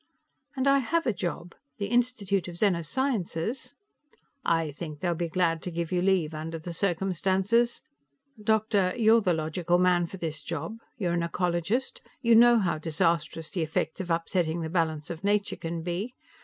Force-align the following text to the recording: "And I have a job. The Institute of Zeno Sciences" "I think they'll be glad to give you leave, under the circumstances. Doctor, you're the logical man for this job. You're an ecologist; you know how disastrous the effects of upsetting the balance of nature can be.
"And 0.55 0.67
I 0.67 0.79
have 0.79 1.05
a 1.05 1.13
job. 1.13 1.53
The 1.77 1.85
Institute 1.85 2.47
of 2.47 2.57
Zeno 2.57 2.81
Sciences" 2.81 3.75
"I 4.63 4.71
think 4.71 4.99
they'll 4.99 5.13
be 5.13 5.29
glad 5.29 5.61
to 5.61 5.69
give 5.69 5.91
you 5.91 6.01
leave, 6.01 6.33
under 6.33 6.57
the 6.57 6.73
circumstances. 6.73 7.83
Doctor, 8.43 8.93
you're 8.97 9.21
the 9.21 9.33
logical 9.35 9.77
man 9.77 10.07
for 10.07 10.17
this 10.17 10.41
job. 10.41 10.79
You're 10.97 11.13
an 11.13 11.21
ecologist; 11.21 11.99
you 12.19 12.33
know 12.33 12.57
how 12.57 12.79
disastrous 12.79 13.51
the 13.51 13.61
effects 13.61 14.01
of 14.01 14.09
upsetting 14.09 14.61
the 14.61 14.69
balance 14.71 15.11
of 15.11 15.23
nature 15.23 15.55
can 15.55 15.83
be. 15.83 16.15